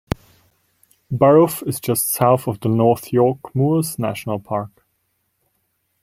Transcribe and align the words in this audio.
Barugh 1.13 1.61
is 1.67 1.79
just 1.79 2.09
south 2.09 2.47
of 2.47 2.59
the 2.61 2.69
North 2.69 3.13
York 3.13 3.53
Moors 3.55 3.99
National 3.99 4.39
Park. 4.39 4.83